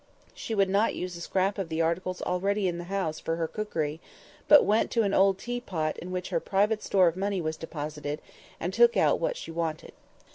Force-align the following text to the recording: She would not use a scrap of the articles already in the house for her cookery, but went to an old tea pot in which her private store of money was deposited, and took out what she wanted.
She 0.33 0.55
would 0.55 0.67
not 0.67 0.95
use 0.95 1.15
a 1.15 1.21
scrap 1.21 1.59
of 1.59 1.69
the 1.69 1.79
articles 1.83 2.23
already 2.23 2.67
in 2.67 2.79
the 2.79 2.85
house 2.85 3.19
for 3.19 3.35
her 3.35 3.47
cookery, 3.47 4.01
but 4.47 4.65
went 4.65 4.89
to 4.89 5.03
an 5.03 5.13
old 5.13 5.37
tea 5.37 5.61
pot 5.61 5.95
in 5.99 6.09
which 6.09 6.29
her 6.29 6.39
private 6.39 6.81
store 6.81 7.07
of 7.07 7.15
money 7.15 7.39
was 7.39 7.55
deposited, 7.55 8.19
and 8.59 8.73
took 8.73 8.97
out 8.97 9.19
what 9.19 9.37
she 9.37 9.51
wanted. 9.51 9.93